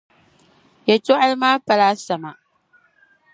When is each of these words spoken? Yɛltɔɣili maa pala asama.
Yɛltɔɣili 0.87 1.35
maa 1.41 1.57
pala 1.65 1.85
asama. 1.93 2.31